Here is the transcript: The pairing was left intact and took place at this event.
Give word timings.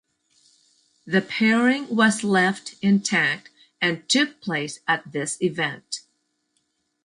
The 1.05 1.21
pairing 1.21 1.95
was 1.95 2.23
left 2.23 2.73
intact 2.81 3.51
and 3.79 4.09
took 4.09 4.41
place 4.41 4.79
at 4.87 5.11
this 5.11 5.39
event. 5.43 5.99